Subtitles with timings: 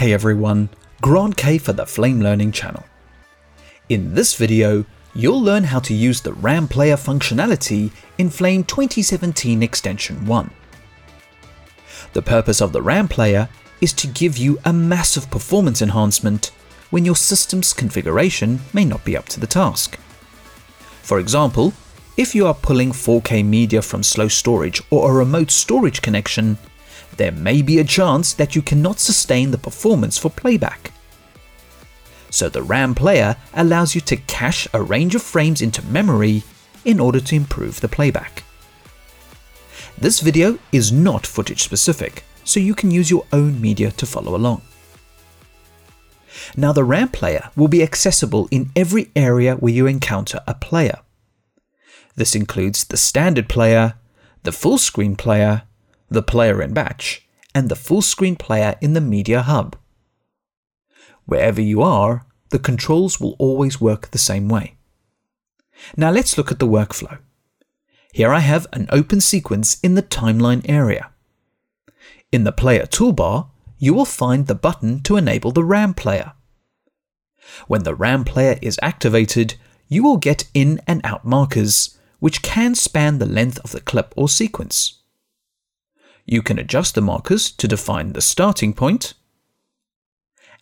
[0.00, 0.70] Hey everyone,
[1.02, 2.84] Grant Kay for the Flame Learning channel.
[3.90, 9.62] In this video, you'll learn how to use the RAM Player functionality in Flame 2017
[9.62, 10.50] Extension 1.
[12.14, 13.50] The purpose of the RAM Player
[13.82, 16.50] is to give you a massive performance enhancement
[16.88, 19.98] when your system's configuration may not be up to the task.
[21.02, 21.74] For example,
[22.16, 26.56] if you are pulling 4K media from slow storage or a remote storage connection,
[27.20, 30.90] there may be a chance that you cannot sustain the performance for playback.
[32.30, 36.42] So the RAM player allows you to cache a range of frames into memory
[36.86, 38.42] in order to improve the playback.
[39.98, 44.34] This video is not footage specific, so you can use your own media to follow
[44.34, 44.62] along.
[46.56, 51.00] Now the RAM player will be accessible in every area where you encounter a player.
[52.16, 53.96] This includes the standard player,
[54.42, 55.64] the full screen player,
[56.10, 59.76] the player in batch, and the full screen player in the media hub.
[61.24, 64.74] Wherever you are, the controls will always work the same way.
[65.96, 67.18] Now let's look at the workflow.
[68.12, 71.10] Here I have an open sequence in the timeline area.
[72.32, 76.32] In the player toolbar, you will find the button to enable the RAM player.
[77.66, 79.54] When the RAM player is activated,
[79.88, 84.12] you will get in and out markers, which can span the length of the clip
[84.16, 84.99] or sequence.
[86.30, 89.14] You can adjust the markers to define the starting point,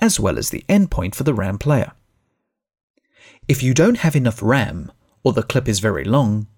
[0.00, 1.92] as well as the endpoint for the RAM player.
[3.46, 4.90] If you don't have enough RAM,
[5.22, 6.48] or the clip is very long,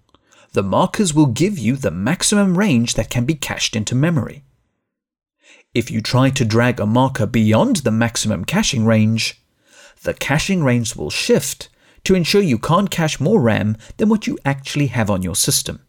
[0.53, 4.43] the markers will give you the maximum range that can be cached into memory.
[5.75, 9.39] If you try to drag a marker beyond the maximum caching range,
[10.01, 11.69] the caching range will shift
[12.05, 15.84] to ensure you can't cache more RAM than what you actually have on your system.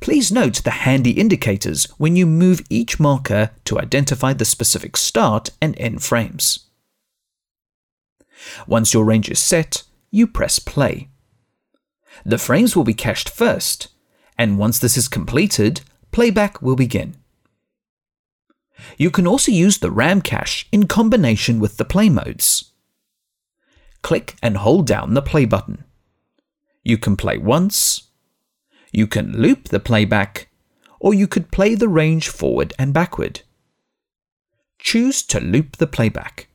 [0.00, 5.50] Please note the handy indicators when you move each marker to identify the specific start
[5.60, 6.66] and end frames.
[8.66, 11.08] Once your range is set, you press play.
[12.24, 13.88] The frames will be cached first,
[14.36, 17.16] and once this is completed, playback will begin.
[18.98, 22.72] You can also use the RAM cache in combination with the play modes.
[24.02, 25.84] Click and hold down the play button.
[26.82, 28.08] You can play once,
[28.92, 30.48] you can loop the playback,
[31.00, 33.40] or you could play the range forward and backward.
[34.78, 36.48] Choose to loop the playback.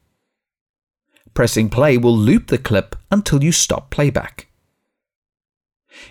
[1.34, 4.48] Pressing play will loop the clip until you stop playback.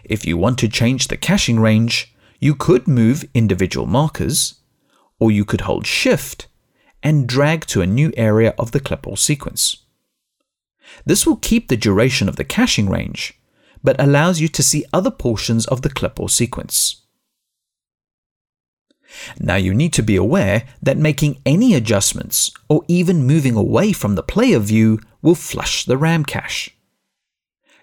[0.05, 4.61] If you want to change the caching range, you could move individual markers,
[5.19, 6.49] or you could hold Shift
[7.03, 9.85] and drag to a new area of the clip or sequence.
[11.05, 13.39] This will keep the duration of the caching range,
[13.87, 17.03] but allows you to see other portions of the clip or sequence.
[19.39, 24.17] Now you need to be aware that making any adjustments or even moving away from
[24.17, 26.71] the player view will flush the RAM cache.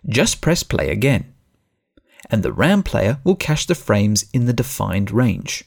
[0.06, 1.34] Just press play again,
[2.30, 5.64] and the RAM player will cache the frames in the defined range.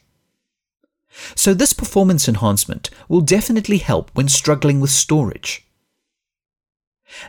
[1.35, 5.67] So this performance enhancement will definitely help when struggling with storage.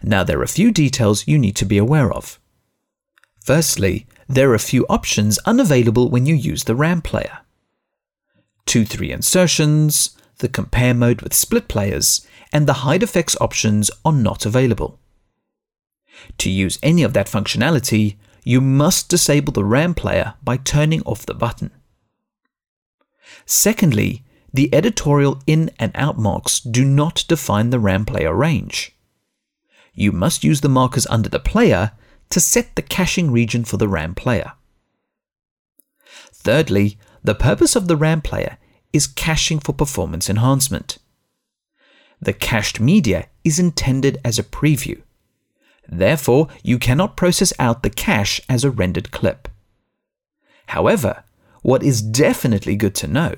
[0.04, 2.38] Now there are a few details you need to be aware of.
[3.48, 7.38] Firstly, there are a few options unavailable when you use the RAM player.
[8.66, 14.46] 2-3 insertions, the compare mode with split players, and the hide effects options are not
[14.46, 15.00] available.
[16.40, 21.26] To use any of that functionality, you must disable the RAM player by turning off
[21.26, 21.72] the button.
[23.46, 28.94] Secondly, the editorial in and out marks do not define the RAM player range.
[29.94, 31.94] You must use the markers under the player
[32.30, 34.54] to set the caching region for the RAM player.
[36.34, 38.58] Thirdly, the purpose of the RAM player
[38.94, 40.98] is caching for performance enhancement.
[42.22, 45.02] The cached media is intended as a preview.
[45.88, 49.48] Therefore, you cannot process out the cache as a rendered clip.
[50.68, 51.24] However,
[51.62, 53.36] what is definitely good to know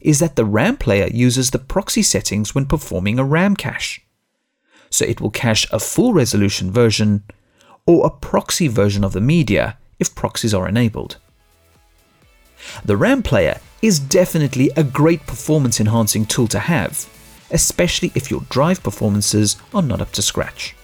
[0.00, 4.00] is that the RAM player uses the proxy settings when performing a RAM cache.
[4.88, 7.24] So it will cache a full resolution version
[7.90, 11.16] or a proxy version of the media if proxies are enabled.
[12.84, 17.08] The RAM player is definitely a great performance enhancing tool to have,
[17.50, 20.76] especially if your drive performances are not up to scratch.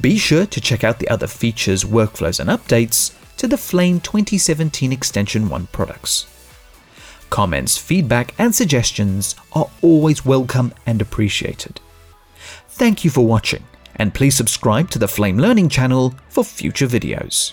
[0.00, 4.92] Be sure to check out the other features, workflows, and updates to the Flame 2017
[4.92, 6.26] Extension 1 products.
[7.30, 11.80] Comments, feedback, and suggestions are always welcome and appreciated.
[12.68, 13.62] Thank you for watching
[13.98, 17.52] and please subscribe to the Flame Learning channel for future videos.